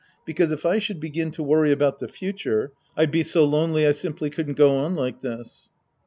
Because 0.25 0.51
if 0.51 0.65
I 0.65 0.79
should 0.79 0.99
begin 0.99 1.29
to 1.29 1.43
worry 1.43 1.71
about 1.71 1.99
the 1.99 2.07
future, 2.07 2.71
I'd 2.97 3.11
be 3.11 3.21
so 3.21 3.45
lonely 3.45 3.85
I 3.85 3.91
simply 3.91 4.31
couldn't 4.31 4.57
go 4.57 4.75
on 4.77 4.95
like 4.95 5.21
this. 5.21 5.69